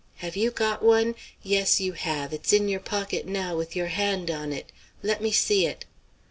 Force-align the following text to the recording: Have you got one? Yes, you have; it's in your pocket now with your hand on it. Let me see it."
Have 0.15 0.35
you 0.35 0.49
got 0.49 0.81
one? 0.83 1.13
Yes, 1.43 1.79
you 1.79 1.93
have; 1.93 2.33
it's 2.33 2.51
in 2.51 2.67
your 2.67 2.79
pocket 2.79 3.27
now 3.27 3.55
with 3.55 3.75
your 3.75 3.89
hand 3.89 4.31
on 4.31 4.51
it. 4.51 4.71
Let 5.03 5.21
me 5.21 5.31
see 5.31 5.67
it." 5.67 5.85